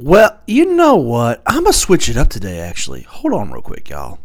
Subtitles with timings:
[0.00, 1.42] Well, you know what?
[1.44, 2.60] I'm gonna switch it up today.
[2.60, 4.20] Actually, hold on real quick, y'all.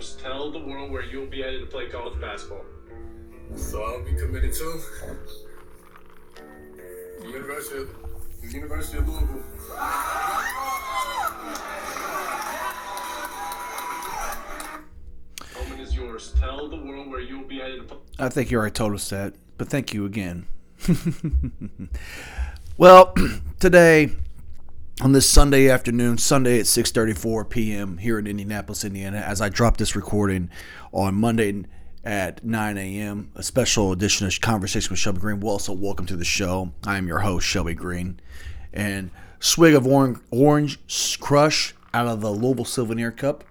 [0.00, 2.64] Just tell the world where you'll be headed to play college basketball.
[3.54, 4.80] So I'll be committed to
[7.22, 7.88] the University of,
[8.42, 9.44] the University of Louisville.
[15.54, 16.34] Moment is yours.
[16.40, 17.98] Tell the world where you'll be headed to play.
[18.18, 20.48] I think you already told us that, but thank you again.
[22.78, 23.14] well,
[23.58, 24.10] today
[25.00, 27.98] on this Sunday afternoon, Sunday at 6:34 p.m.
[27.98, 30.50] here in Indianapolis, Indiana, as I drop this recording
[30.92, 31.64] on Monday
[32.04, 35.40] at 9 a.m., a special edition of Conversation with Shelby Green.
[35.40, 36.72] Well, welcome to the show.
[36.86, 38.20] I am your host, Shelby Green,
[38.72, 40.78] and swig of orange, orange
[41.18, 43.44] crush out of the Louisville Souvenir Cup.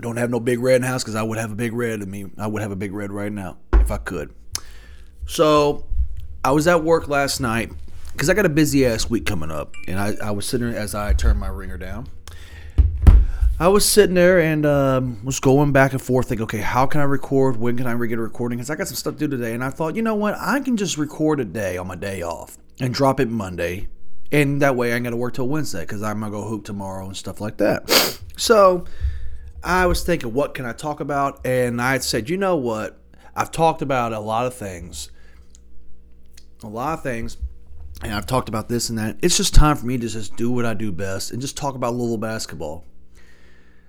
[0.00, 2.08] Don't have no big red in house because I would have a big red in
[2.08, 2.26] me.
[2.38, 4.32] I would have a big red right now if I could.
[5.26, 5.84] So
[6.44, 7.72] I was at work last night
[8.12, 10.80] because I got a busy ass week coming up, and I, I was sitting there
[10.80, 12.08] as I turned my ringer down.
[13.60, 17.00] I was sitting there and um, was going back and forth, thinking, okay, how can
[17.00, 17.56] I record?
[17.56, 18.58] When can I get a recording?
[18.58, 20.60] Because I got some stuff to do today, and I thought, you know what, I
[20.60, 23.88] can just record a day on my day off and drop it Monday,
[24.30, 26.64] and that way I ain't got to work till Wednesday because I'm gonna go hoop
[26.64, 27.88] tomorrow and stuff like that.
[28.38, 28.84] So
[29.64, 31.44] I was thinking, what can I talk about?
[31.44, 32.96] And I said, you know what?
[33.34, 35.10] I've talked about a lot of things,
[36.62, 37.36] a lot of things,
[38.02, 39.16] and I've talked about this and that.
[39.22, 41.74] It's just time for me to just do what I do best and just talk
[41.74, 42.84] about Louisville basketball.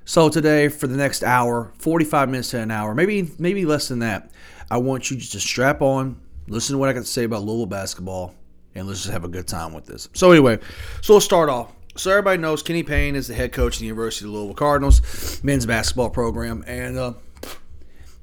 [0.06, 4.00] So today, for the next hour, 45 minutes to an hour, maybe maybe less than
[4.00, 4.32] that,
[4.72, 7.44] I want you just to strap on, listen to what I got to say about
[7.44, 8.34] Louisville basketball,
[8.74, 10.10] and let's just have a good time with this.
[10.14, 10.60] So anyway,
[11.02, 11.72] so we'll start off.
[11.96, 15.44] So everybody knows Kenny Payne is the head coach of the University of Louisville Cardinals
[15.44, 17.14] men's basketball program, and uh,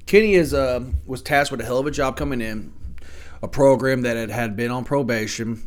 [0.07, 2.73] Kenny is uh, was tasked with a hell of a job coming in,
[3.43, 5.67] a program that had, had been on probation.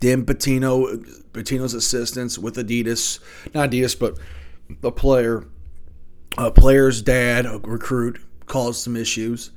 [0.00, 3.20] Then Pitino, Pitino's assistants with Adidas,
[3.54, 4.18] not Adidas, but
[4.80, 5.46] the player,
[6.36, 9.50] a player's dad, a recruit, caused some issues.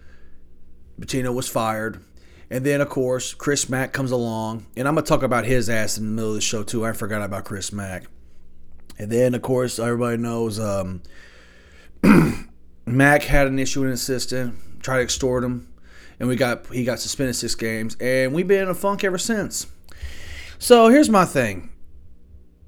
[1.00, 2.04] Pitino was fired.
[2.52, 4.66] And then, of course, Chris Mack comes along.
[4.76, 6.86] And I'm going to talk about his ass in the middle of the show, too.
[6.86, 8.06] I forgot about Chris Mack.
[8.98, 11.02] And then, of course, everybody knows um,
[12.86, 15.69] Mack had an issue with an assistant, tried to extort him.
[16.20, 17.96] And we got he got suspended six games.
[18.00, 19.68] And we've been in a funk ever since.
[20.58, 21.70] So here's my thing.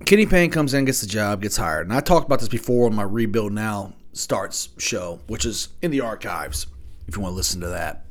[0.05, 1.87] Kenny Payne comes in, gets the job, gets hired.
[1.87, 5.91] And I talked about this before on my Rebuild Now Starts show, which is in
[5.91, 6.67] the archives
[7.07, 8.05] if you want to listen to that.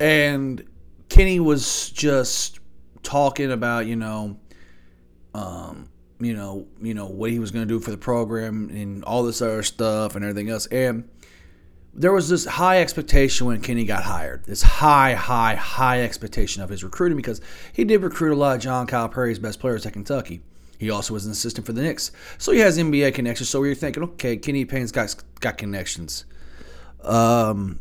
[0.00, 0.64] And
[1.08, 2.60] Kenny was just
[3.02, 4.38] talking about, you know,
[5.34, 5.88] um,
[6.20, 9.22] you know, you know what he was going to do for the program and all
[9.22, 10.66] this other stuff and everything else.
[10.66, 11.08] And
[11.98, 14.44] there was this high expectation when Kenny got hired.
[14.44, 17.40] This high, high, high expectation of his recruiting because
[17.72, 20.40] he did recruit a lot of John Calipari's best players at Kentucky.
[20.78, 23.48] He also was an assistant for the Knicks, so he has NBA connections.
[23.48, 26.24] So you're thinking, okay, Kenny Payne's got got connections.
[27.02, 27.80] Um,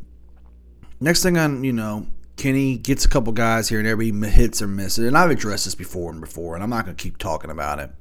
[1.00, 2.08] next thing on, you know,
[2.38, 5.08] Kenny gets a couple guys here and there, he hits or misses.
[5.08, 7.78] And I've addressed this before and before, and I'm not going to keep talking about
[7.78, 7.92] it.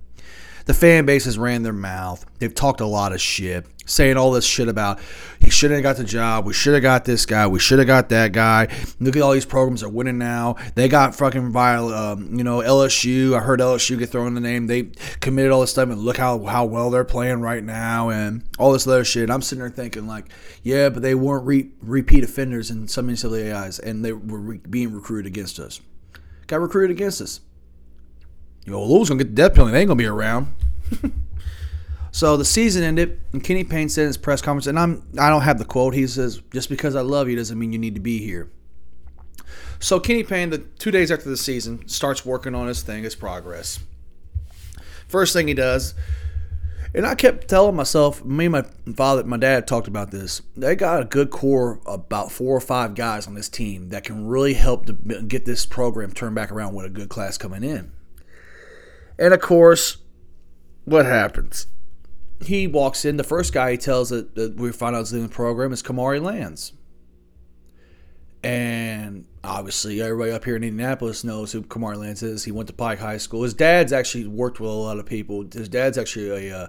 [0.66, 2.27] The fan base has ran their mouth.
[2.41, 4.99] They've talked a lot of shit, saying all this shit about
[5.41, 6.44] he shouldn't have got the job.
[6.44, 7.47] We should have got this guy.
[7.47, 8.66] We should have got that guy.
[8.99, 10.56] Look at all these programs are winning now.
[10.75, 13.37] They got fucking viol, um, you know, LSU.
[13.37, 14.66] I heard LSU get thrown in the name.
[14.66, 14.91] They
[15.21, 18.72] committed all this stuff, and look how how well they're playing right now, and all
[18.72, 19.31] this other shit.
[19.31, 20.27] I'm sitting there thinking like,
[20.65, 24.41] yeah, but they weren't re- repeat offenders in some of these AIs, and they were
[24.41, 25.81] re- being recruited against us.
[26.48, 27.41] Got recruited against us.
[28.66, 29.72] Yo, Lou's gonna get the death penalty.
[29.72, 30.53] They ain't gonna be around.
[32.10, 35.31] so the season ended, and Kenny Payne said in his press conference, and I'm I
[35.31, 35.94] don't have the quote.
[35.94, 38.50] He says, "Just because I love you doesn't mean you need to be here."
[39.78, 43.15] So Kenny Payne, the two days after the season, starts working on his thing, his
[43.15, 43.78] progress.
[45.06, 45.94] First thing he does,
[46.93, 50.43] and I kept telling myself, me and my father, my dad talked about this.
[50.56, 54.27] They got a good core, about four or five guys on this team that can
[54.27, 57.93] really help to get this program turned back around with a good class coming in.
[59.18, 59.98] And of course,
[60.84, 61.66] what happens?
[62.45, 63.16] He walks in.
[63.16, 65.83] The first guy he tells that, that we find out is in the program is
[65.83, 66.72] Kamari Lands.
[68.42, 72.45] And obviously, everybody up here in Indianapolis knows who Kamari Lands is.
[72.45, 73.42] He went to Pike High School.
[73.42, 75.45] His dad's actually worked with a lot of people.
[75.53, 76.66] His dad's actually a uh,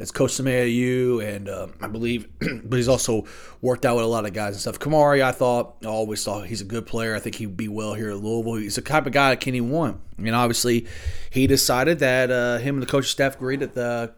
[0.00, 2.26] it's coach some and uh, I believe,
[2.64, 3.26] but he's also
[3.60, 4.78] worked out with a lot of guys and stuff.
[4.78, 7.14] Kamari, I thought, always thought he's a good player.
[7.14, 8.54] I think he'd be well here at Louisville.
[8.54, 10.00] He's the type of guy that Kenny want.
[10.16, 10.86] And obviously,
[11.28, 14.14] he decided that uh, him and the coaching staff agreed that the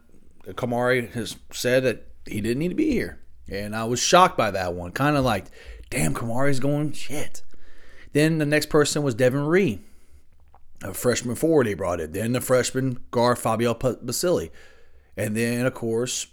[0.52, 3.20] Kamari has said that he didn't need to be here.
[3.48, 4.92] And I was shocked by that one.
[4.92, 5.46] Kind of like,
[5.90, 7.42] damn, Kamari's going shit.
[8.12, 9.80] Then the next person was Devin Ree.
[10.82, 12.12] a freshman forward he brought in.
[12.12, 14.52] Then the freshman guard Fabio Basili.
[15.16, 16.26] And then, of course,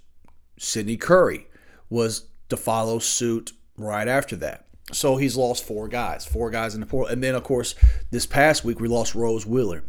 [0.58, 1.48] Sidney Curry
[1.90, 4.66] was to follow suit right after that.
[4.92, 7.12] So he's lost four guys, four guys in the portal.
[7.12, 7.76] And then, of course,
[8.12, 9.84] this past week we lost Rose Wheeler.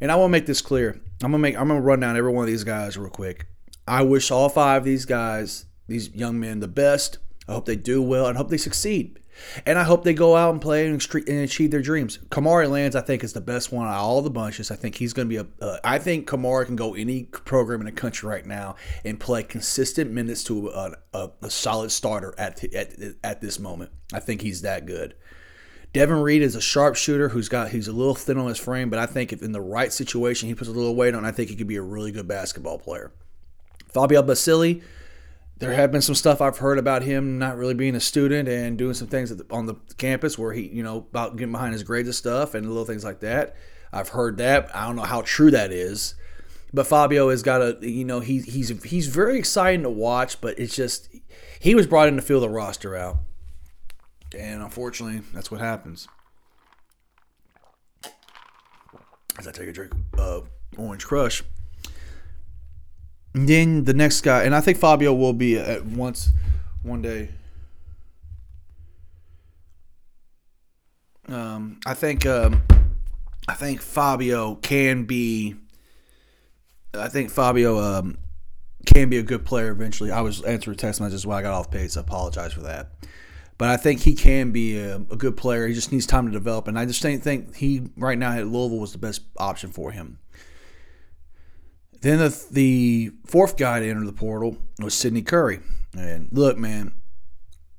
[0.00, 1.00] And I want to make this clear.
[1.22, 1.58] I'm gonna make.
[1.58, 3.46] I'm gonna run down every one of these guys real quick.
[3.88, 7.18] I wish all five of these guys, these young men, the best.
[7.48, 9.20] I hope they do well and hope they succeed.
[9.64, 12.18] And I hope they go out and play and, achieve their dreams.
[12.30, 14.70] Kamari Lands, I think, is the best one out of all the bunches.
[14.70, 15.64] I think he's going to be a.
[15.64, 19.42] Uh, I think Kamari can go any program in the country right now and play
[19.42, 23.90] consistent minutes to a, a, a solid starter at, at at this moment.
[24.12, 25.14] I think he's that good.
[25.92, 28.98] Devin Reed is a sharpshooter who's got he's a little thin on his frame, but
[28.98, 31.48] I think if in the right situation he puts a little weight on, I think
[31.48, 33.12] he could be a really good basketball player.
[33.88, 34.82] Fabio Basili,
[35.58, 38.76] there have been some stuff I've heard about him not really being a student and
[38.76, 42.08] doing some things on the campus where he, you know, about getting behind his grades
[42.08, 43.56] and stuff and little things like that.
[43.92, 44.74] I've heard that.
[44.74, 46.14] I don't know how true that is.
[46.74, 50.58] But Fabio has got a, you know, he, he's he's very exciting to watch, but
[50.58, 51.08] it's just
[51.58, 53.18] he was brought in to fill the roster out.
[54.36, 56.06] And unfortunately, that's what happens.
[59.38, 61.42] As I take a drink of Orange Crush.
[63.36, 66.30] Then the next guy, and I think Fabio will be at once
[66.82, 67.28] one day.
[71.28, 72.62] Um, I think um,
[73.46, 75.54] I think Fabio can be.
[76.94, 78.16] I think Fabio um,
[78.86, 80.10] can be a good player eventually.
[80.10, 81.92] I was answering text messages while I got off pace.
[81.92, 82.92] So I apologize for that.
[83.58, 85.66] But I think he can be a, a, good player.
[85.66, 86.68] He just needs time to develop.
[86.68, 90.18] And I just think he, right now at Louisville, was the best option for him.
[92.02, 95.60] Then the, the fourth guy to enter the portal was Sidney Curry.
[95.96, 96.92] And look, man,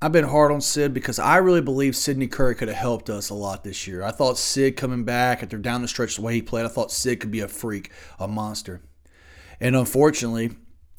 [0.02, 3.30] I've been hard on Sid because I really believe Sidney Curry could have helped us
[3.30, 4.04] a lot this year.
[4.04, 6.92] I thought Sid coming back after down the stretch the way he played, I thought
[6.92, 8.82] Sid could be a freak, a monster.
[9.60, 10.52] And unfortunately,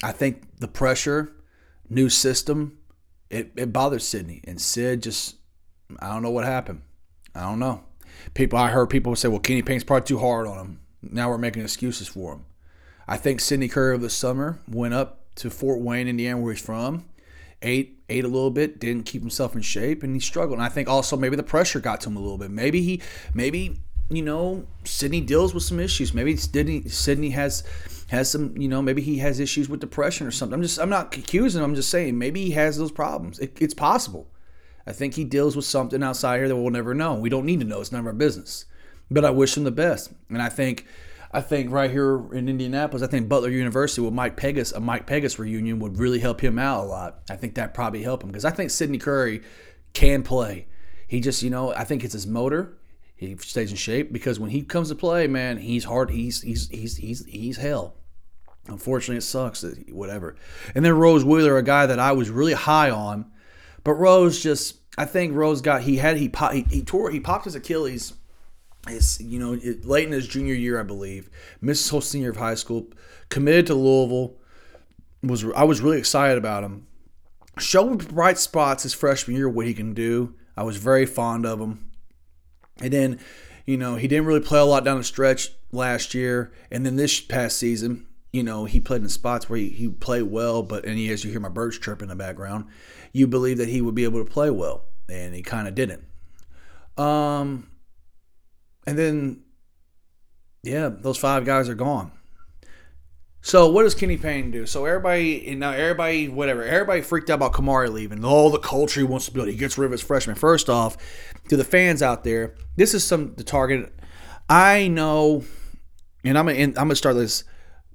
[0.02, 1.32] I think the pressure,
[1.88, 2.78] new system,
[3.30, 4.40] it, it bothers Sidney.
[4.44, 5.36] And Sid just,
[6.00, 6.82] I don't know what happened.
[7.34, 7.84] I don't know.
[8.34, 10.80] People, I heard people say, well, Kenny Payne's probably too hard on him.
[11.02, 12.44] Now we're making excuses for him.
[13.08, 16.62] I think Sidney Curry over the summer went up to Fort Wayne, Indiana, where he's
[16.62, 17.06] from,
[17.62, 20.58] ate ate a little bit, didn't keep himself in shape, and he struggled.
[20.58, 22.50] And I think also maybe the pressure got to him a little bit.
[22.50, 23.02] Maybe he,
[23.34, 26.14] maybe you know, Sidney deals with some issues.
[26.14, 27.64] Maybe Sidney Sidney has
[28.08, 30.54] has some, you know, maybe he has issues with depression or something.
[30.54, 31.70] I'm just, I'm not accusing him.
[31.70, 33.38] I'm just saying maybe he has those problems.
[33.38, 34.30] It, it's possible.
[34.86, 37.14] I think he deals with something outside here that we'll never know.
[37.14, 37.82] We don't need to know.
[37.82, 38.64] It's none of our business.
[39.10, 40.10] But I wish him the best.
[40.30, 40.86] And I think,
[41.30, 45.06] I think right here in Indianapolis, I think Butler University with Mike Pegues, a Mike
[45.06, 47.20] Pegues reunion would really help him out a lot.
[47.28, 49.42] I think that probably help him because I think Sidney Curry
[49.92, 50.66] can play.
[51.06, 52.78] He just, you know, I think it's his motor.
[53.14, 56.10] He stays in shape because when he comes to play, man, he's hard.
[56.10, 57.96] He's he's he's he's he's hell.
[58.68, 59.62] Unfortunately, it sucks.
[59.62, 60.36] That whatever.
[60.74, 63.30] And then Rose Wheeler, a guy that I was really high on,
[63.82, 67.44] but Rose just, I think Rose got he had he he, he tore he popped
[67.44, 68.14] his Achilles.
[69.20, 71.30] You know, late in his junior year, I believe,
[71.60, 72.88] missed whole senior of high school,
[73.28, 74.36] committed to Louisville.
[75.22, 76.86] Was I was really excited about him.
[77.58, 80.34] Showed bright spots his freshman year, what he can do.
[80.56, 81.90] I was very fond of him.
[82.80, 83.20] And then,
[83.66, 86.52] you know, he didn't really play a lot down the stretch last year.
[86.70, 90.22] And then this past season, you know, he played in spots where he, he played
[90.22, 92.66] well, but and he, as you hear my birds chirp in the background,
[93.12, 96.04] you believe that he would be able to play well, and he kind of didn't.
[96.96, 97.68] Um,
[98.88, 99.42] and then,
[100.62, 102.12] yeah, those five guys are gone.
[103.40, 104.66] So what does Kenny Payne do?
[104.66, 108.24] So everybody, now everybody, whatever, everybody freaked out about Kamari leaving.
[108.24, 109.48] All the culture he wants to build.
[109.48, 110.34] He gets rid of his freshman.
[110.34, 110.96] First off,
[111.48, 113.94] to the fans out there, this is some the target.
[114.48, 115.44] I know,
[116.24, 117.44] and I'm gonna, I'm gonna start this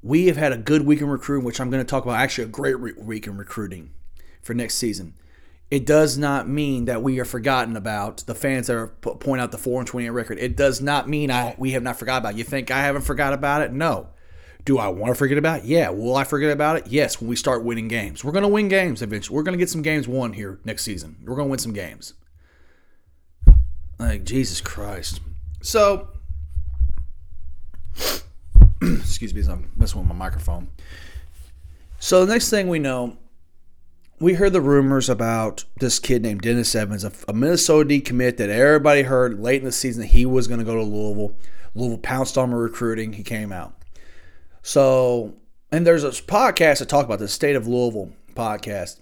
[0.04, 2.44] we have had a good week in recruiting, which I'm going to talk about actually
[2.44, 3.92] a great re- week in recruiting
[4.42, 5.16] for next season.
[5.74, 9.52] It does not mean that we are forgotten about the fans that are point out
[9.52, 10.38] the four and twenty eight record.
[10.38, 12.36] It does not mean I we have not forgot about.
[12.36, 12.38] It.
[12.38, 13.74] You think I haven't forgot about it?
[13.74, 14.10] No.
[14.66, 15.66] Do I want to forget about it?
[15.66, 15.90] Yeah.
[15.90, 16.86] Will I forget about it?
[16.90, 17.20] Yes.
[17.20, 19.36] When we start winning games, we're going to win games eventually.
[19.36, 21.16] We're going to get some games won here next season.
[21.24, 22.14] We're going to win some games.
[23.98, 25.22] Like Jesus Christ.
[25.64, 26.10] So
[28.80, 30.70] excuse me as I'm messing with my microphone.
[31.98, 33.18] So the next thing we know,
[34.20, 38.50] we heard the rumors about this kid named Dennis Evans, a, a Minnesota commit that
[38.50, 41.36] everybody heard late in the season that he was going to go to Louisville.
[41.76, 43.14] Louisville pounced on recruiting.
[43.14, 43.74] He came out.
[44.62, 45.36] So,
[45.72, 49.00] and there's a podcast that talk about the state of Louisville podcast.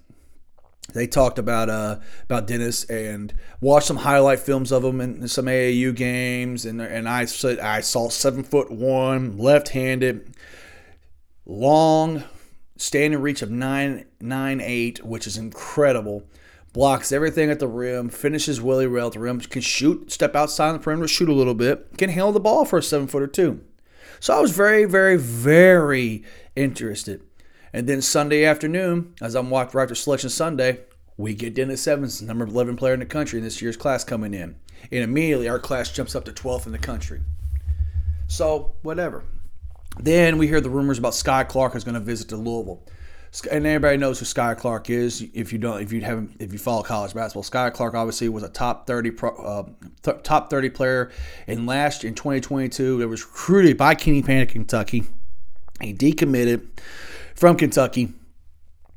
[0.94, 5.46] they talked about uh about Dennis and watched some highlight films of him in some
[5.46, 10.36] AAU games and and I said I saw seven foot one left handed
[11.46, 12.24] long
[12.82, 16.24] standing reach of nine nine eight which is incredible
[16.74, 20.74] blocks everything at the rim finishes Willie rail at the rim can shoot step outside
[20.74, 23.62] the perimeter shoot a little bit can handle the ball for a seven footer too
[24.20, 26.24] so I was very very very
[26.56, 27.22] interested
[27.74, 30.82] and then Sunday afternoon, as I'm walking right after Selection Sunday,
[31.18, 34.34] we get Dennis Evans, number 11 player in the country in this year's class coming
[34.34, 34.56] in.
[34.92, 37.22] And immediately our class jumps up to 12th in the country.
[38.28, 39.24] So, whatever.
[40.00, 42.84] Then we hear the rumors about Skyy Clark is going to visit to Louisville.
[43.50, 45.26] And everybody knows who Skyy Clark is.
[45.34, 48.44] If you don't, if you haven't, if you follow college basketball, Skyy Clark obviously was
[48.44, 49.64] a top thirty, pro, uh,
[50.04, 51.12] th- top thirty player
[51.48, 53.02] in last in 2022.
[53.02, 55.06] It was recruited by Kenny Payne, Kentucky.
[55.80, 56.68] He decommitted
[57.36, 58.14] from Kentucky.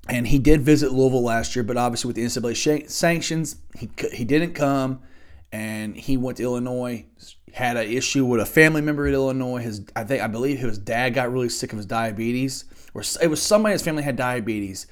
[0.08, 4.24] And he did visit Louisville last year, but obviously with the NCAA sanctions, he, he
[4.24, 5.00] didn't come.
[5.50, 7.06] And he went to Illinois,
[7.54, 9.60] had an issue with a family member in Illinois.
[9.60, 13.28] His, I think, I believe his dad got really sick of his diabetes, or it
[13.28, 14.88] was somebody in his family had diabetes,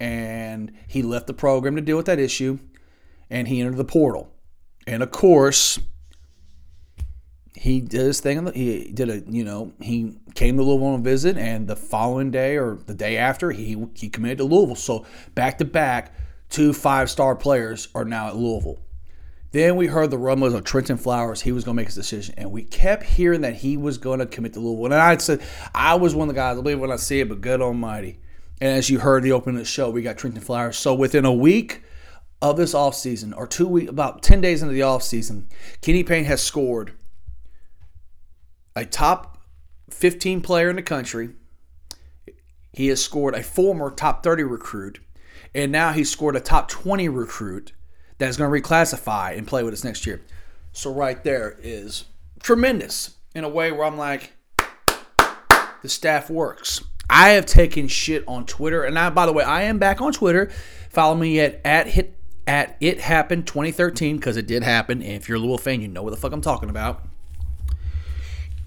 [0.00, 2.58] and he left the program to deal with that issue,
[3.28, 4.32] and he entered the portal.
[4.86, 5.78] And of course,
[7.54, 8.50] he did his thing.
[8.54, 12.30] He did a, you know, he came to Louisville on a visit, and the following
[12.30, 14.74] day or the day after, he he committed to Louisville.
[14.74, 15.04] So
[15.34, 16.14] back to back,
[16.48, 18.78] two five star players are now at Louisville.
[19.52, 21.42] Then we heard the rumors of Trenton Flowers.
[21.42, 24.18] He was going to make his decision, and we kept hearing that he was going
[24.18, 24.86] to commit to Louisville.
[24.86, 25.42] And I said,
[25.74, 26.58] I was one of the guys.
[26.58, 28.18] I believe when I see it, but good Almighty.
[28.60, 30.78] And as you heard the opening of the show, we got Trenton Flowers.
[30.78, 31.82] So within a week
[32.42, 35.44] of this offseason, or two weeks, about 10 days into the offseason,
[35.80, 36.92] Kenny Payne has scored
[38.74, 39.38] a top
[39.90, 41.30] 15 player in the country.
[42.72, 45.00] He has scored a former top 30 recruit,
[45.54, 47.72] and now he's scored a top 20 recruit
[48.18, 50.22] that is going to reclassify and play with us next year.
[50.72, 52.04] So, right there is
[52.42, 54.32] tremendous in a way where I'm like,
[55.82, 56.82] the staff works.
[57.08, 60.12] I have taken shit on Twitter, and I, by the way, I am back on
[60.12, 60.50] Twitter.
[60.90, 65.02] Follow me at at hit at it happened 2013 because it did happen.
[65.02, 67.06] And if you're a Louisville fan, you know what the fuck I'm talking about.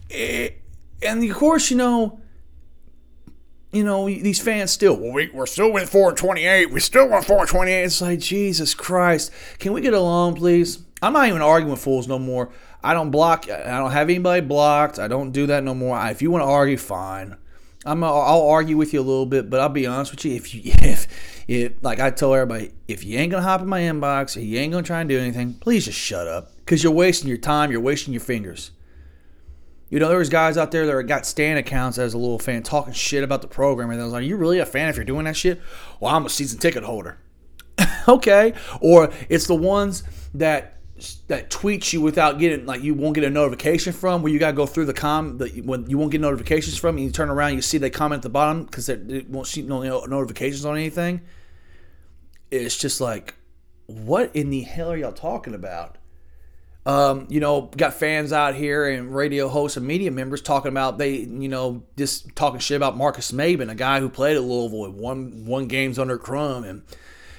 [0.09, 0.61] It,
[1.01, 2.19] and of course, you know,
[3.71, 6.71] you know, these fans still, well, we, we're still with 428.
[6.71, 7.83] We still want 428.
[7.83, 9.31] It's like, Jesus Christ.
[9.59, 10.79] Can we get along, please?
[11.01, 12.49] I'm not even arguing with fools no more.
[12.83, 14.99] I don't block, I don't have anybody blocked.
[14.99, 15.99] I don't do that no more.
[16.07, 17.37] If you want to argue, fine.
[17.85, 20.35] I'm, I'll argue with you a little bit, but I'll be honest with you.
[20.35, 21.07] If you, if,
[21.47, 24.57] if, like I tell everybody, if you ain't gonna hop in my inbox, if you
[24.59, 27.71] ain't gonna try and do anything, please just shut up, because you're wasting your time,
[27.71, 28.71] you're wasting your fingers.
[29.89, 32.61] You know, there was guys out there that got Stan accounts as a little fan
[32.61, 34.95] talking shit about the program, and I was like, "Are "You really a fan if
[34.95, 35.59] you're doing that shit?"
[35.99, 37.17] Well, I'm a season ticket holder.
[38.07, 40.03] okay, or it's the ones
[40.33, 40.79] that
[41.27, 44.55] that tweets you without getting like you won't get a notification from where you gotta
[44.55, 47.53] go through the com that when you won't get notifications from and you turn around
[47.53, 51.21] you see they comment at the bottom because they won't see no notifications on anything
[52.51, 53.35] it's just like
[53.85, 55.97] what in the hell are y'all talking about
[56.89, 60.97] um, you know, got fans out here and radio hosts and media members talking about
[60.97, 64.91] they, you know, just talking shit about Marques Maybin, a guy who played at Louisville
[64.91, 66.81] won one games under Crum and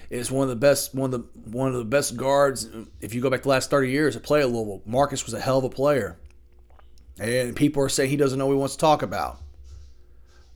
[0.09, 2.69] is one of the best one of the one of the best guards.
[3.00, 5.40] If you go back the last thirty years to play at Louisville, Marques was a
[5.40, 6.16] hell of a player,
[7.19, 9.40] and people are saying he doesn't know what he wants to talk about.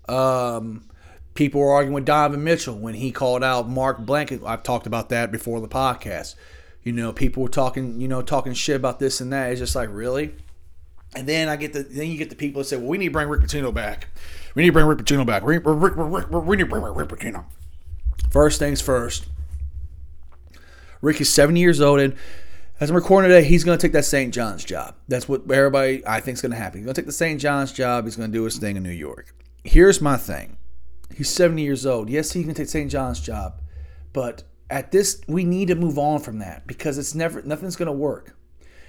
[0.09, 0.89] Um,
[1.35, 4.43] people were arguing with Donovan Mitchell when he called out Mark Blanket.
[4.47, 6.37] I've talked about that before the podcast
[6.85, 9.51] you know, people were talking, you know, talking shit about this and that.
[9.51, 10.35] It's just like, really?
[11.17, 13.07] And then I get the then you get the people that say, well, we need
[13.07, 14.09] to bring Rick Pitino back.
[14.55, 15.43] We need to bring Rick Pitino back.
[15.43, 17.45] We, we, need to bring Rick Pitino.
[18.31, 19.27] First things first.
[21.01, 22.15] Rick is 70 years old, and
[22.81, 24.33] as I'm recording today, he's going to take that St.
[24.33, 24.95] John's job.
[25.07, 26.81] That's what everybody I think is going to happen.
[26.81, 27.41] He's going to take the St.
[27.41, 28.05] John's job.
[28.05, 29.35] He's going to do his thing in New York.
[29.63, 30.57] Here's my thing.
[31.15, 32.09] He's 70 years old.
[32.09, 32.91] Yes, he can take St.
[32.91, 33.61] John's job,
[34.13, 37.87] but at this we need to move on from that because it's never nothing's going
[37.87, 38.37] to work.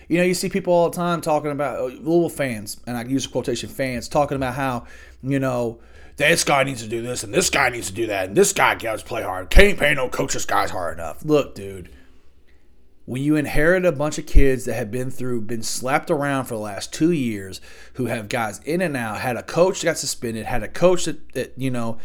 [0.07, 3.03] You know, you see people all the time talking about uh, Louisville fans, and I
[3.03, 4.85] use quotation fans talking about how
[5.23, 5.79] you know
[6.17, 8.53] this guy needs to do this and this guy needs to do that and this
[8.53, 9.49] guy got to play hard.
[9.49, 11.25] Can't pay no coach this guy's hard enough.
[11.25, 11.89] Look, dude,
[13.05, 16.55] when you inherit a bunch of kids that have been through, been slapped around for
[16.55, 17.61] the last two years,
[17.93, 21.05] who have guys in and out, had a coach that got suspended, had a coach
[21.05, 21.97] that, that you know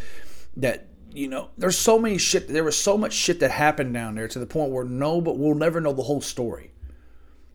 [0.57, 2.47] that you know, there's so many shit.
[2.47, 5.37] There was so much shit that happened down there to the point where no, but
[5.37, 6.71] we'll never know the whole story.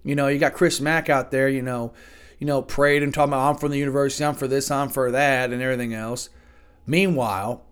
[0.05, 1.49] You know, you got Chris Mack out there.
[1.49, 1.93] You know,
[2.39, 5.11] you know, prayed and talking about I'm from the university, I'm for this, I'm for
[5.11, 6.29] that, and everything else.
[6.87, 7.65] Meanwhile,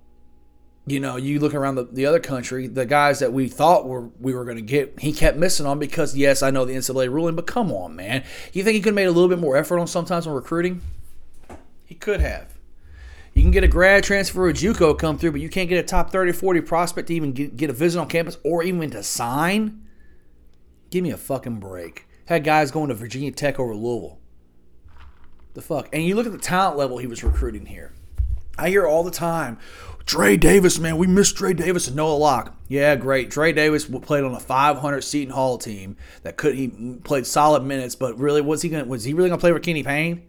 [0.86, 4.08] you know, you look around the, the other country, the guys that we thought were
[4.20, 7.10] we were going to get, he kept missing on because yes, I know the NCAA
[7.10, 9.56] ruling, but come on, man, you think he could have made a little bit more
[9.56, 10.80] effort on sometimes on recruiting?
[11.84, 12.53] He could have.
[13.34, 15.86] You can get a grad transfer or JUCO come through, but you can't get a
[15.86, 19.02] top 30 40 prospect to even get, get a visit on campus or even to
[19.02, 19.84] sign.
[20.90, 22.06] Give me a fucking break.
[22.26, 24.18] Had guys going to Virginia Tech over Louisville.
[25.54, 25.88] The fuck?
[25.92, 27.92] And you look at the talent level he was recruiting here.
[28.56, 29.58] I hear all the time,
[30.06, 32.54] Dre Davis, man, we miss Dre Davis and Noah Locke.
[32.68, 33.30] Yeah, great.
[33.30, 36.68] Dre Davis played on a 500 Seton Hall team that could he
[37.02, 39.58] played solid minutes, but really was he going was he really going to play for
[39.58, 40.26] Kenny Payne?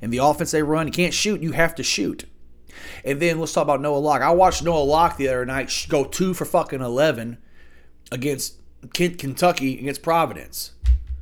[0.00, 2.24] And the offense they run, you can't shoot, you have to shoot.
[3.04, 4.22] And then let's talk about Noah Locke.
[4.22, 7.38] I watched Noah Locke the other night go two for fucking 11
[8.12, 8.56] against
[8.92, 10.72] Kentucky against Providence.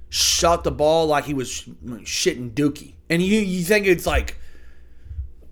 [0.09, 2.95] Shot the ball like he was shitting Dookie.
[3.11, 4.39] And you, you think it's like,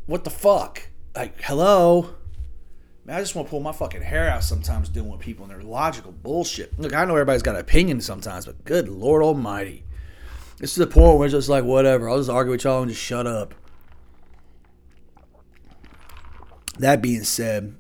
[0.07, 0.89] what the fuck?
[1.15, 2.15] Like, hello?
[3.05, 5.53] Man, I just want to pull my fucking hair out sometimes dealing with people and
[5.53, 6.79] their logical bullshit.
[6.79, 9.85] Look, I know everybody's got an opinion sometimes, but good Lord Almighty.
[10.59, 12.09] This is the point where it's just like, whatever.
[12.09, 13.55] I'll just argue with y'all and just shut up.
[16.79, 17.77] That being said,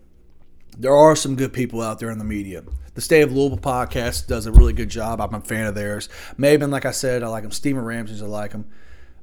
[0.76, 2.62] there are some good people out there in the media.
[2.94, 5.20] The State of Louisville podcast does a really good job.
[5.20, 6.10] I'm a fan of theirs.
[6.38, 7.50] Maybin, like I said, I like him.
[7.50, 8.66] Stephen Ramsey's, I like him.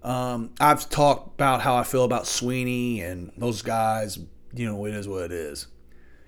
[0.02, 4.18] Um, I've talked about how I feel about Sweeney and those guys.
[4.56, 5.68] You know, it is what it is.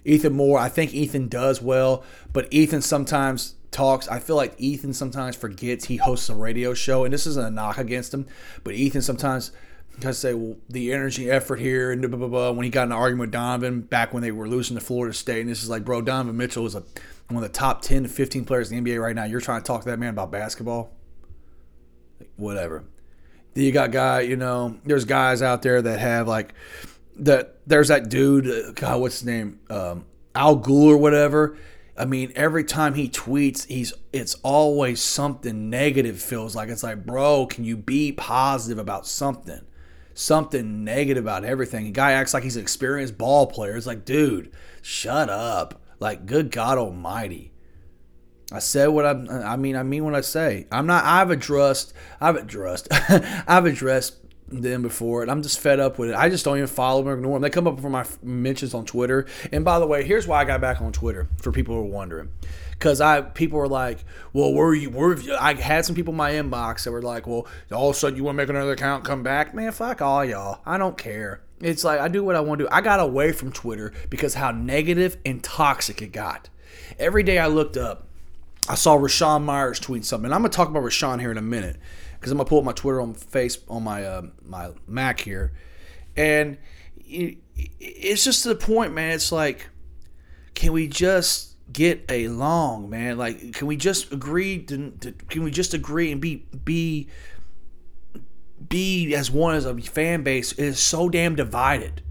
[0.06, 4.08] Ethan Moore, I think Ethan does well, but Ethan sometimes talks.
[4.08, 7.52] I feel like Ethan sometimes forgets he hosts a radio show, and this isn't a
[7.52, 8.28] knock against him,
[8.64, 9.52] but Ethan sometimes
[10.04, 12.92] I say, well, the energy, effort here, and blah, blah, blah, when he got in
[12.92, 15.70] an argument with Donovan back when they were losing to Florida State, and this is
[15.70, 16.84] like, bro, Donovan Mitchell is a,
[17.28, 19.26] one of the top 10 to 15 players in the NBA right now.
[19.26, 20.92] You're trying to talk to that man about basketball?
[22.20, 22.84] Like, whatever.
[23.54, 26.54] Then you got guy, you know, there's guys out there that have like,
[27.18, 29.60] that there's that dude, God, what's his name?
[29.70, 31.58] Um, Al Gool or whatever.
[31.98, 36.20] I mean, every time he tweets, he's it's always something negative.
[36.22, 39.62] Feels like it's like, bro, can you be positive about something?
[40.22, 41.88] Something negative about everything.
[41.88, 43.76] A guy acts like he's an experienced ball player.
[43.76, 45.82] It's like, dude, shut up.
[46.00, 47.52] Like, good God Almighty.
[48.52, 49.30] I said what I'm.
[49.30, 50.68] I mean, I mean what I say.
[50.72, 51.06] I'm not.
[51.06, 51.94] I've addressed.
[52.20, 52.88] I've addressed.
[53.48, 54.18] I've addressed
[54.50, 56.16] them before, and I'm just fed up with it.
[56.16, 57.44] I just don't even follow them or ignore them.
[57.44, 59.26] They come up for my mentions on Twitter.
[59.54, 61.86] And by the way, here's why I got back on Twitter for people who are
[61.86, 62.30] wondering
[62.82, 64.90] because I people were like, well, where you?
[64.90, 65.36] Where you?
[65.36, 68.18] I had some people in my inbox that were like, well, all of a sudden
[68.18, 70.62] you want to make another account, come back, man, fuck all y'all.
[70.66, 71.44] I don't care.
[71.60, 72.70] It's like I do what I want to do.
[72.72, 76.50] I got away from Twitter because how negative and toxic it got.
[76.98, 78.08] Every day I looked up,
[78.68, 80.26] I saw Rashawn Myers tweet something.
[80.26, 81.78] And I'm gonna talk about Rashawn here in a minute
[82.20, 85.54] because I'm gonna pull up my Twitter on face on my uh, my Mac here,
[86.18, 86.58] and
[87.08, 89.12] it's just to the point, man.
[89.12, 89.70] It's like,
[90.56, 93.18] can we just get along, man.
[93.18, 97.10] Like, can we just agree to, to, can we just agree and be be
[98.68, 102.02] be as one as a fan base is so damn divided.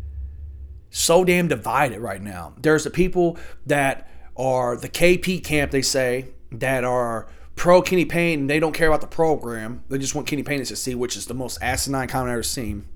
[0.91, 2.55] So damn divided right now.
[2.59, 8.47] There's the people that are the KP camp, they say, that are pro Kenny Payne
[8.47, 9.85] they don't care about the program.
[9.89, 12.43] They just want Kenny Payne to succeed, which is the most asinine comment I've ever
[12.43, 12.87] seen.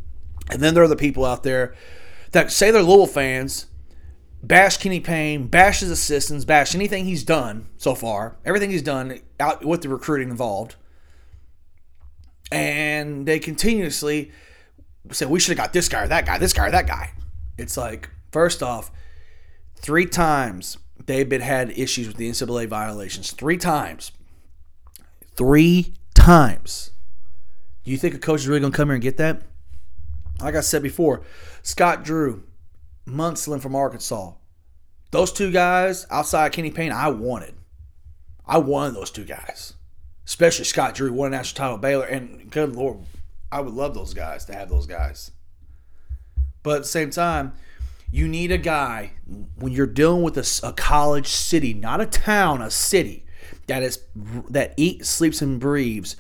[0.51, 1.75] And then there are the people out there
[2.33, 3.67] that say they're Louisville fans
[4.47, 9.21] bash Kenny Payne, bash his assistants, bash anything he's done so far, everything he's done
[9.41, 10.77] out with the recruiting involved.
[12.53, 14.31] And they continuously
[15.11, 17.13] say, we should have got this guy or that guy, this guy or that guy.
[17.57, 18.91] It's like, first off,
[19.77, 23.33] three times they've been had issues with the NCAA violations.
[23.33, 24.13] Three times.
[25.37, 26.91] Three times.
[27.85, 29.43] Do you think a coach is really going to come here and get that?
[30.41, 31.23] Like I said before,
[31.63, 32.45] Scott Drew,
[33.07, 34.33] Musselman from Arkansas.
[35.11, 37.55] Those two guys outside Kenny Payne, I wanted.
[38.47, 39.75] I wanted those two guys,
[40.27, 42.99] especially Scott Drew, won a national title Baylor, and good lord,
[43.51, 45.31] I would love those guys to have those guys.
[46.63, 47.55] But at the same time,
[48.11, 49.13] you need a guy
[49.57, 53.27] when you're dealing with a, a college city, not a town, a city
[53.67, 54.01] that is
[54.51, 56.17] that eats, sleeps, and breathes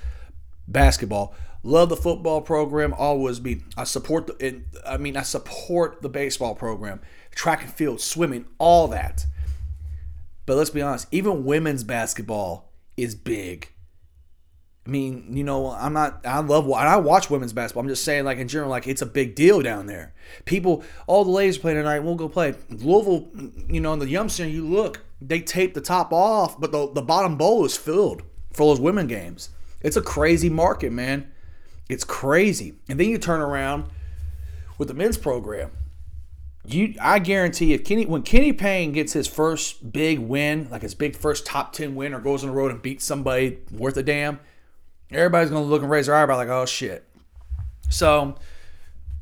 [0.66, 1.34] basketball.
[1.66, 2.92] Love the football program.
[2.92, 3.62] Always be.
[3.74, 4.62] I support the.
[4.86, 7.00] I mean, I support the baseball program,
[7.34, 9.24] track and field, swimming, all that.
[10.44, 11.08] But let's be honest.
[11.10, 13.70] Even women's basketball is big.
[14.86, 16.20] I mean, you know, I'm not.
[16.26, 16.70] I love.
[16.70, 17.84] I watch women's basketball.
[17.84, 20.12] I'm just saying, like in general, like it's a big deal down there.
[20.44, 22.00] People, all the ladies play tonight.
[22.00, 23.30] We'll go play Louisville.
[23.70, 25.00] You know, in the Yum Center, you look.
[25.22, 28.22] They tape the top off, but the the bottom bowl is filled
[28.52, 29.48] for those women games.
[29.80, 31.30] It's a crazy market, man.
[31.88, 32.74] It's crazy.
[32.88, 33.84] And then you turn around
[34.78, 35.70] with the men's program.
[36.66, 40.94] you I guarantee if Kenny when Kenny Payne gets his first big win, like his
[40.94, 44.02] big first top ten win, or goes on the road and beats somebody worth a
[44.02, 44.40] damn,
[45.10, 47.04] everybody's gonna look and raise their eyebrow like, oh shit.
[47.90, 48.34] So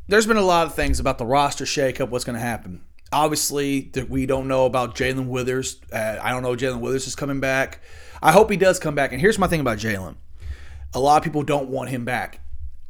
[0.09, 2.11] there's been a lot of things about the roster shakeup.
[2.11, 2.83] What's gonna happen?
[3.13, 5.81] Obviously, that we don't know about Jalen Withers.
[5.93, 7.81] Uh, I don't know Jalen Withers is coming back.
[8.23, 9.13] I hope he does come back.
[9.13, 10.15] And here's my thing about Jalen.
[10.95, 12.39] A lot of people don't want him back.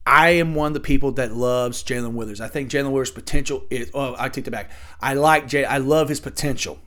[0.07, 2.41] I am one of the people that loves Jalen Withers.
[2.41, 3.91] I think Jalen Withers' potential is.
[3.95, 4.71] Oh, I take it back.
[5.01, 5.65] I like Jay.
[5.65, 6.79] I love his potential.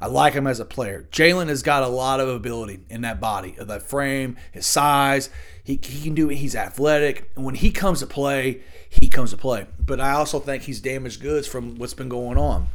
[0.00, 1.08] I like him as a player.
[1.10, 5.28] Jalen has got a lot of ability in that body, of that frame, his size.
[5.64, 6.36] He, he can do it.
[6.36, 7.30] He's athletic.
[7.34, 9.66] And when he comes to play, he comes to play.
[9.84, 12.68] But I also think he's damaged goods from what's been going on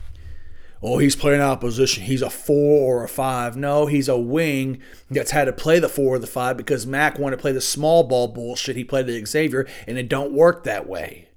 [0.83, 2.03] oh, he's playing out of position.
[2.03, 3.55] He's a four or a five.
[3.55, 7.17] No, he's a wing that's had to play the four or the five because Mac
[7.17, 8.75] wanted to play the small ball bullshit.
[8.75, 11.29] He played the Xavier, and it don't work that way.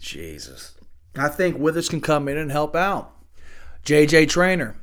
[0.00, 0.74] Jesus.
[1.16, 3.12] I think Withers can come in and help out.
[3.84, 4.76] JJ Traynor,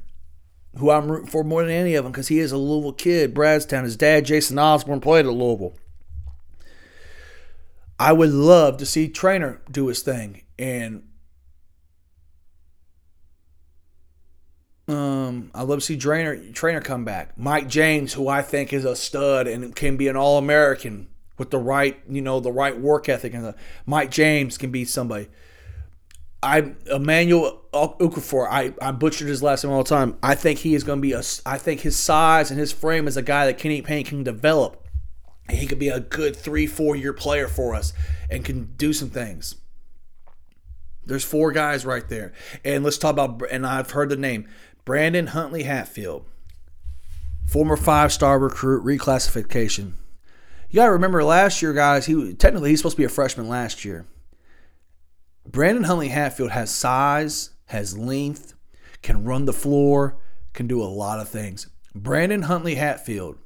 [0.77, 3.33] who I'm rooting for more than any of them because he is a Louisville kid,
[3.33, 3.83] Bardstown.
[3.83, 5.75] His dad, Jason Osborne, played at Louisville.
[7.99, 11.03] I would love to see Traynor do his thing and
[14.87, 17.37] Um, I love to see Traynor Traynor come back.
[17.37, 21.51] Mike James, who I think is a stud and can be an All American with
[21.51, 25.27] the right, you know, the right work ethic, and the, Mike James can be somebody.
[26.41, 30.17] I Emmanuel Okafor, I, I butchered his last name all the time.
[30.23, 31.21] I think he is going to be a.
[31.45, 34.85] I think his size and his frame is a guy that Kenny Payne can develop.
[35.49, 37.91] He could be a good three, four year player for us
[38.29, 39.55] and can do some things.
[41.05, 43.41] There's four guys right there, and let's talk about.
[43.49, 44.47] And I've heard the name
[44.87, 46.23] Brandon Huntley Hatfield,
[47.45, 49.95] former five star recruit, reclassification.
[50.69, 53.49] You got to remember last year, guys, he technically he's supposed to be a freshman
[53.49, 54.05] last year.
[55.45, 58.53] Brandon Huntley Hatfield has size, has length,
[59.01, 60.21] can run the floor,
[60.53, 61.67] can do a lot of things.
[61.93, 63.39] Brandon Huntley Hatfield,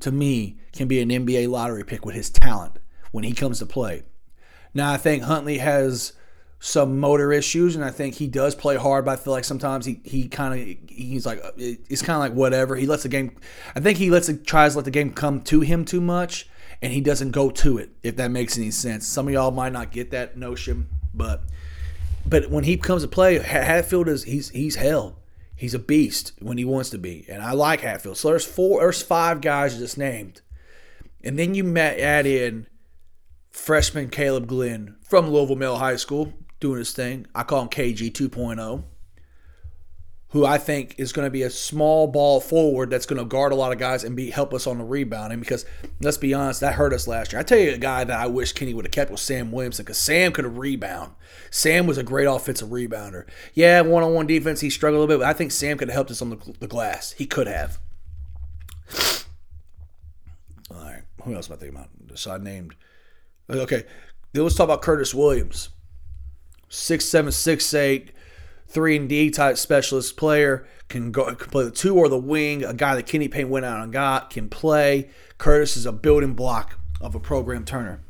[0.00, 2.78] to me, can be an NBA lottery pick with his talent
[3.10, 4.02] when he comes to play.
[4.74, 6.12] Now, I think Huntley has
[6.60, 9.04] some motor issues, and I think he does play hard.
[9.04, 12.20] But I feel like sometimes he he kind of he's like uh, it's kind of
[12.20, 12.74] like whatever.
[12.74, 13.36] He lets the game.
[13.74, 16.48] I think he lets it tries to let the game come to him too much,
[16.80, 17.90] and he doesn't go to it.
[18.02, 19.06] If that makes any sense.
[19.06, 21.42] Some of y'all might not get that notion, but
[22.26, 25.18] but when he comes to play, Hatfield is he's he's hell.
[25.56, 28.16] He's a beast when he wants to be, and I like Hatfield.
[28.16, 30.40] So there's four, there's five guys just named,
[31.22, 32.66] and then you met add in
[33.50, 36.32] freshman Caleb Glenn from Louisville Male High School
[36.64, 37.26] doing his thing.
[37.34, 38.84] I call him KG 2.0,
[40.28, 43.52] who I think is going to be a small ball forward that's going to guard
[43.52, 45.40] a lot of guys and be help us on the rebounding.
[45.40, 45.66] Because
[46.00, 47.40] let's be honest, that hurt us last year.
[47.40, 49.84] I tell you, a guy that I wish Kenny would have kept was Sam Williamson
[49.84, 51.12] because Sam could have rebound.
[51.50, 53.26] Sam was a great offensive rebounder.
[53.52, 55.88] Yeah, one on one defense he struggled a little bit, but I think Sam could
[55.88, 57.12] have helped us on the, the glass.
[57.12, 57.78] He could have.
[60.70, 61.90] All right, who else am I thinking about?
[62.18, 62.74] So I named.
[63.50, 63.84] Okay,
[64.32, 65.68] let's talk about Curtis Williams
[66.68, 68.10] six seven, six eight,
[68.68, 72.64] three and D type specialist player can go can play the two or the wing.
[72.64, 75.10] A guy that Kenny Payne went out and got can play.
[75.38, 78.00] Curtis is a building block of a program turner.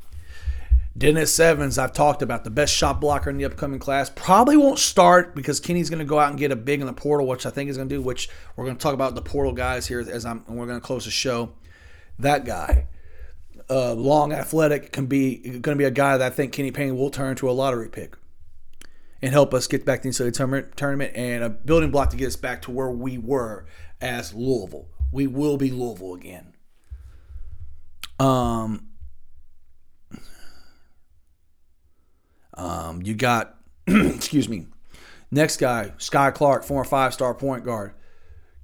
[0.97, 4.11] Dennis Evans, I've talked about the best shot blocker in the upcoming class.
[4.15, 6.93] Probably won't start because Kenny's going to go out and get a big in the
[6.93, 8.01] portal, which I think is going to do.
[8.01, 10.45] Which we're going to talk about the portal guys here as I'm.
[10.47, 11.53] We're going to close the show.
[12.21, 12.87] That guy,
[13.69, 16.97] uh, long, athletic, can be going to be a guy that I think Kenny Payne
[16.97, 18.15] will turn to a lottery pick
[19.25, 22.27] and help us get back to the NCAA tournament and a building block to get
[22.27, 23.65] us back to where we were
[23.99, 24.87] as Louisville.
[25.13, 26.53] We will be Louisville again.
[28.21, 28.89] Um,
[32.53, 33.57] um, you got,
[33.87, 34.67] excuse me,
[35.31, 37.95] next guy, Skyy Clark, former five star point guard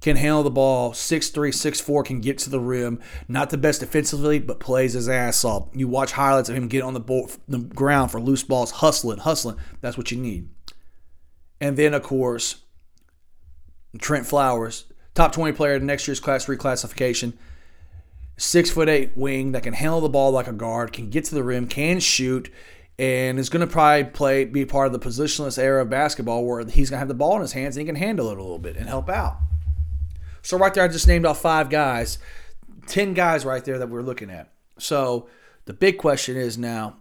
[0.01, 2.99] can handle the ball, 6'3, 6'4, can get to the rim.
[3.27, 5.69] Not the best defensively, but plays his ass off.
[5.73, 9.19] You watch highlights of him get on the, ball, the ground for loose balls, hustling,
[9.19, 9.57] hustling.
[9.79, 10.49] That's what you need.
[11.59, 12.63] And then, of course,
[13.99, 17.33] Trent Flowers, top 20 player in next year's class reclassification.
[18.37, 21.35] Six foot eight wing that can handle the ball like a guard, can get to
[21.35, 22.51] the rim, can shoot,
[22.97, 26.65] and is going to probably play be part of the positionless era of basketball where
[26.65, 28.41] he's going to have the ball in his hands and he can handle it a
[28.41, 29.37] little bit and help out.
[30.41, 32.17] So right there, I just named off five guys,
[32.87, 34.51] ten guys right there that we're looking at.
[34.79, 35.27] So
[35.65, 36.97] the big question is now,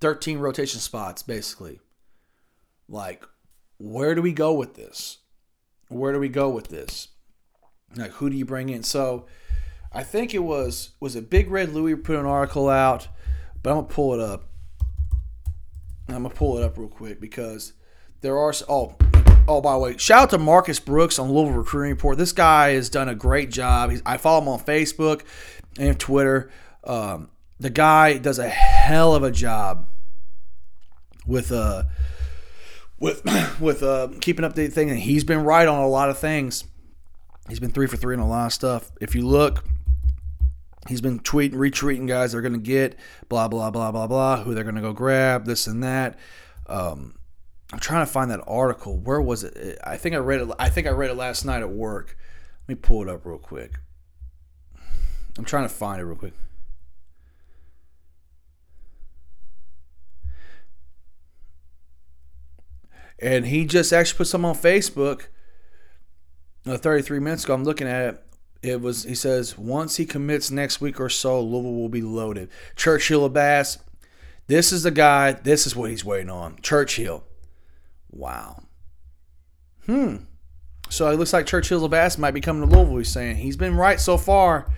[0.00, 1.80] thirteen rotation spots basically.
[2.88, 3.24] Like,
[3.76, 5.18] where do we go with this?
[5.88, 7.08] Where do we go with this?
[7.96, 8.82] Like, who do you bring in?
[8.82, 9.26] So,
[9.92, 13.08] I think it was was a Big Red Louie put an article out,
[13.62, 14.44] but I'm gonna pull it up.
[16.08, 17.74] I'm gonna pull it up real quick because
[18.20, 18.96] there are oh
[19.48, 22.18] oh by the way, shout out to Marcus Brooks on Louisville Recruiting Report.
[22.18, 23.90] This guy has done a great job.
[23.90, 25.22] He's, I follow him on Facebook
[25.78, 26.50] and Twitter.
[26.84, 29.88] Um, the guy does a hell of a job
[31.26, 31.84] with uh
[33.00, 33.22] with
[33.60, 36.64] with uh keeping up the thing, and he's been right on a lot of things.
[37.48, 38.92] He's been three for three on a lot of stuff.
[39.00, 39.64] If you look,
[40.86, 42.96] he's been tweeting, retweeting guys they're going to get,
[43.28, 46.18] blah blah blah blah blah, who they're going to go grab, this and that.
[46.66, 47.17] Um,
[47.72, 48.96] I'm trying to find that article.
[48.96, 49.78] Where was it?
[49.84, 50.48] I think I read it.
[50.58, 52.16] I think I read it last night at work.
[52.62, 53.78] Let me pull it up real quick.
[55.36, 56.32] I'm trying to find it real quick.
[63.20, 65.26] And he just actually put something on Facebook.
[66.66, 68.24] Uh, 33 minutes ago, I'm looking at it.
[68.62, 69.04] It was.
[69.04, 72.48] He says once he commits next week or so, Louisville will be loaded.
[72.76, 73.78] Churchill of Bass.
[74.46, 75.32] This is the guy.
[75.32, 76.56] This is what he's waiting on.
[76.62, 77.24] Churchill.
[78.10, 78.62] Wow.
[79.86, 80.16] Hmm.
[80.90, 82.98] So it looks like Churchill Bass might be coming to Louisville.
[82.98, 84.72] He's saying he's been right so far.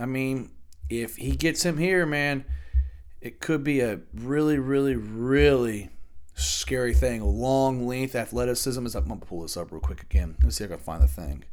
[0.00, 0.50] I mean,
[0.88, 2.44] if he gets him here, man,
[3.20, 5.90] it could be a really, really, really
[6.34, 7.22] scary thing.
[7.22, 8.84] Long length athleticism.
[8.86, 10.36] Is I'm gonna pull this up real quick again.
[10.42, 11.44] Let's see if I can find the thing.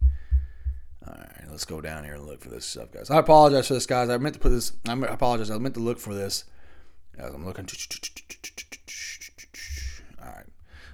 [1.05, 3.09] All right, let's go down here and look for this stuff, guys.
[3.09, 4.09] I apologize for this, guys.
[4.09, 4.73] I meant to put this.
[4.87, 5.49] I apologize.
[5.49, 6.45] I meant to look for this
[7.17, 7.67] as I'm looking.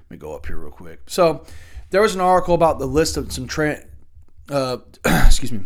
[0.10, 1.02] Let me go up here real quick.
[1.08, 1.46] So
[1.90, 3.86] there was an article about the list of some trend.
[4.50, 5.62] Uh, excuse me.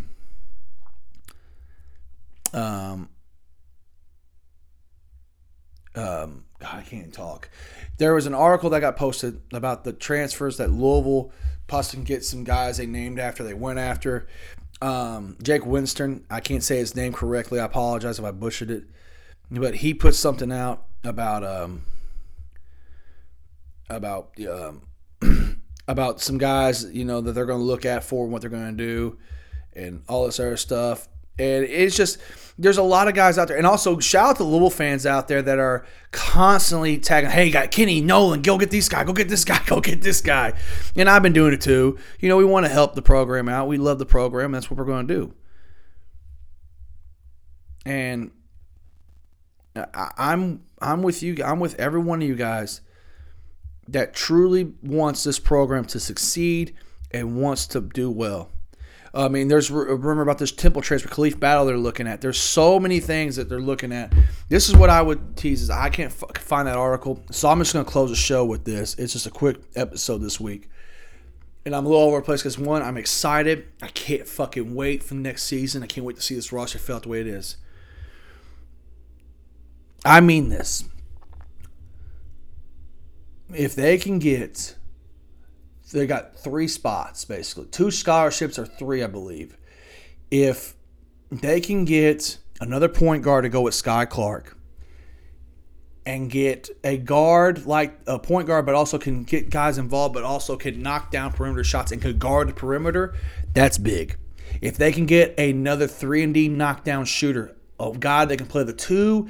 [2.53, 3.09] Um,
[5.95, 7.49] um, I can't talk.
[7.97, 11.31] There was an article that got posted about the transfers that Louisville
[11.67, 14.27] can get some guys they named after they went after.
[14.81, 17.59] Um, Jake Winston, I can't say his name correctly.
[17.59, 18.83] I apologize if I butchered it,
[19.49, 21.83] but he put something out about um,
[23.95, 24.81] about um,
[25.87, 28.77] about some guys you know that they're going to look at for what they're going
[28.77, 29.17] to do,
[29.73, 31.07] and all this other stuff.
[31.39, 32.19] And it's just
[32.57, 35.27] there's a lot of guys out there, and also shout out to Louisville fans out
[35.27, 39.29] there that are constantly tagging, "Hey, got Kenny Nolan, go get this guy, go get
[39.29, 40.53] this guy, go get this guy."
[40.95, 41.97] And I've been doing it too.
[42.19, 43.67] You know, we want to help the program out.
[43.67, 44.51] We love the program.
[44.51, 45.33] That's what we're going to do.
[47.85, 48.31] And
[49.75, 51.37] I, I'm I'm with you.
[51.43, 52.81] I'm with every one of you guys
[53.87, 56.75] that truly wants this program to succeed
[57.11, 58.49] and wants to do well.
[59.13, 62.21] I mean, there's a rumor about this Temple transfer, Khalif Battle they're looking at.
[62.21, 64.13] There's so many things that they're looking at.
[64.47, 67.59] This is what I would tease is I can't f- find that article, so I'm
[67.59, 68.95] just going to close the show with this.
[68.95, 70.69] It's just a quick episode this week,
[71.65, 73.67] and I'm a little over the place because one, I'm excited.
[73.81, 75.83] I can't fucking wait for the next season.
[75.83, 77.57] I can't wait to see this roster out the way it is.
[80.05, 80.85] I mean this.
[83.55, 84.75] If they can get
[85.91, 87.65] they got three spots basically.
[87.65, 89.57] Two scholarships or three i believe.
[90.29, 90.75] If
[91.29, 94.57] they can get another point guard to go with Skyy Clark
[96.05, 100.23] and get a guard like a point guard but also can get guys involved but
[100.23, 103.13] also can knock down perimeter shots and could guard the perimeter
[103.53, 104.17] that's big.
[104.61, 108.63] If they can get another 3 and d knockdown shooter a guy that can play
[108.63, 109.29] the two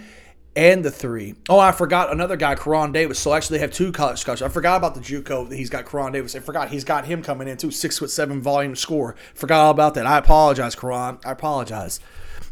[0.56, 1.36] and the three.
[1.50, 3.20] Oh, I forgot another guy, Koron Davis.
[3.20, 4.50] So actually, they have two college scholarships.
[4.50, 5.50] I forgot about the JUCO.
[5.50, 6.36] That he's got Koron Davis.
[6.36, 7.72] I forgot he's got him coming in too.
[7.72, 9.16] Six foot seven volume score.
[9.34, 10.06] Forgot all about that.
[10.06, 11.26] I apologize, Koron.
[11.26, 12.00] I apologize.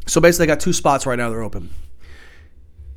[0.05, 1.29] So basically, they got two spots right now.
[1.29, 1.69] They're open.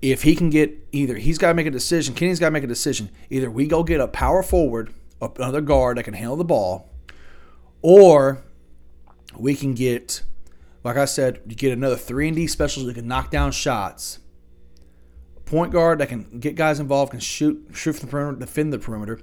[0.00, 2.14] If he can get either, he's got to make a decision.
[2.14, 3.10] Kenny's got to make a decision.
[3.30, 6.88] Either we go get a power forward, another guard that can handle the ball,
[7.82, 8.42] or
[9.36, 10.22] we can get,
[10.82, 14.18] like I said, you get another three and D specialist that can knock down shots
[15.52, 18.78] point guard that can get guys involved, can shoot, shoot from the perimeter, defend the
[18.78, 19.20] perimeter.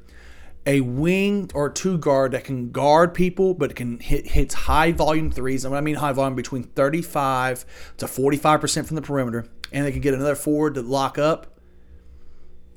[0.68, 5.32] A wing or two guard that can guard people, but can hit hits high volume
[5.32, 5.66] threes.
[5.66, 7.66] And what I mean high volume, between 35
[7.98, 11.58] to 45 percent from the perimeter, and they can get another forward to lock up.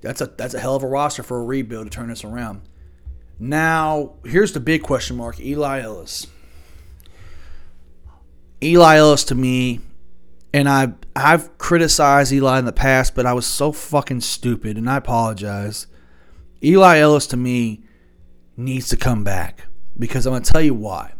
[0.01, 2.62] That's a that's a hell of a roster for a rebuild to turn this around.
[3.38, 6.27] Now, here's the big question mark: Eli Ellis.
[8.62, 9.81] Eli Ellis to me
[10.53, 14.88] and I I've criticized Eli in the past, but I was so fucking stupid, and
[14.88, 15.87] I apologize.
[16.62, 17.83] Eli Ellis to me
[18.57, 19.67] needs to come back
[19.99, 21.12] because I'm gonna tell you why.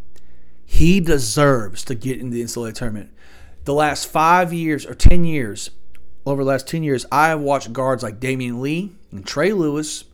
[0.65, 3.11] He deserves to get in the NCAA tournament.
[3.65, 5.71] The last five years or ten years,
[6.25, 10.05] over the last ten years, I have watched guards like Damion Lee and Trey Lewis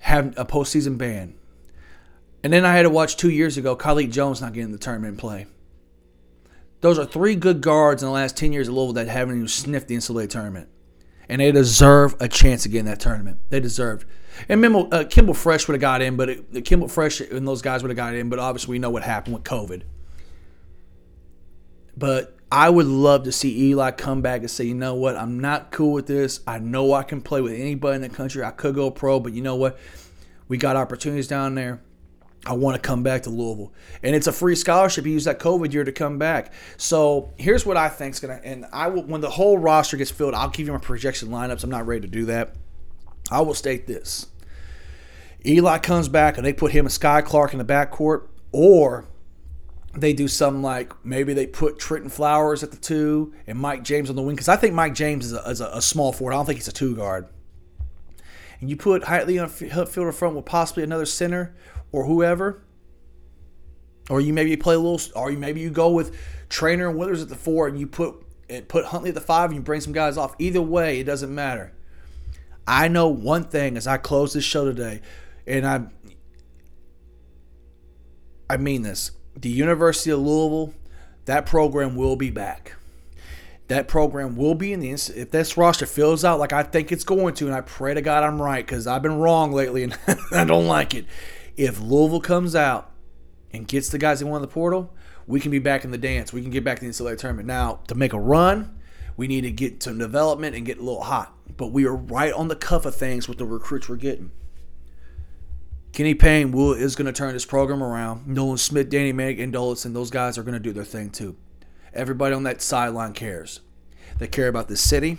[0.00, 1.34] have a postseason ban.
[2.42, 5.18] And then I had to watch two years ago Carlik Jones not getting the tournament
[5.18, 5.46] play.
[6.84, 9.48] Those are three good guards in the last 10 years of Louisville that haven't even
[9.48, 10.68] sniffed the NCAA tournament.
[11.30, 13.38] and they deserve a chance again in that tournament.
[13.48, 14.04] They deserved.
[14.50, 17.62] And Kimball, uh, Kimball Fresh would have got in, but it, Kimball Fresh and those
[17.62, 18.28] guys would have got in.
[18.28, 19.84] But obviously, we know what happened with COVID.
[21.96, 25.40] But I would love to see Eli come back and say, you know what, I'm
[25.40, 26.40] not cool with this.
[26.46, 28.44] I know I can play with anybody in the country.
[28.44, 29.78] I could go pro, but you know what?
[30.48, 31.80] We got opportunities down there.
[32.46, 33.72] I want to come back to Louisville.
[34.02, 35.04] And it's a free scholarship.
[35.04, 36.52] He used that COVID year to come back.
[36.76, 39.96] So here's what I think is going to, and I will, when the whole roster
[39.96, 41.64] gets filled, I'll give you my projection lineups.
[41.64, 42.54] I'm not ready to do that.
[43.30, 44.26] I will state this
[45.46, 49.06] Eli comes back and they put him and Skyy Clark in the backcourt, or
[49.96, 54.10] they do something like maybe they put Trentyn Flowers at the two and Mike James
[54.10, 56.32] on the wing because I think Mike James is, a, is a, small forward.
[56.32, 57.28] I don't think he's a two guard.
[58.60, 61.54] And you put Huntley-Hatfield in front with possibly another center
[61.94, 62.60] or whoever,
[64.10, 66.16] or you maybe play a little, or you maybe you go with
[66.48, 68.16] Traynor and Withers at the four and you put
[68.50, 70.34] and put Huntley at the five and you bring some guys off.
[70.40, 71.72] Either way, it doesn't matter.
[72.66, 75.02] I know one thing as I close this show today,
[75.46, 75.86] and I
[78.50, 80.74] I mean this the University of Louisville,
[81.26, 82.74] that program will be back.
[83.68, 87.04] That program will be in the if this roster fills out like I think it's
[87.04, 89.96] going to, and I pray to God I'm right because I've been wrong lately and
[90.32, 91.06] I don't like it.
[91.56, 92.90] If Louisville comes out
[93.52, 94.92] and gets the guys that won the portal,
[95.26, 96.32] we can be back in the dance.
[96.32, 97.46] We can get back to the NCAA tournament.
[97.46, 98.78] Now, to make a run,
[99.16, 101.32] we need to get some development and get a little hot.
[101.56, 104.32] But we are right on the cuff of things with the recruits we're getting.
[105.92, 108.26] Kenny Payne will is going to turn this program around.
[108.26, 111.36] Nolan Smith, Danny Meg, and Dolitson, those guys are going to do their thing too.
[111.92, 113.60] Everybody on that sideline cares.
[114.18, 115.18] They care about the city.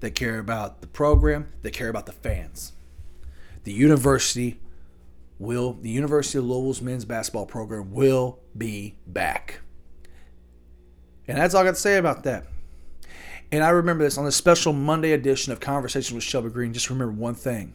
[0.00, 1.52] They care about the program.
[1.62, 2.72] They care about the fans.
[3.62, 4.58] The university
[5.40, 9.60] will, the University of Louisville's men's basketball program will be back.
[11.26, 12.46] And that's all I got to say about that.
[13.50, 16.72] And I remember this on the special Monday edition of Conversations with Shelby Green.
[16.72, 17.74] Just remember one thing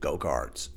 [0.00, 0.70] Go Cards.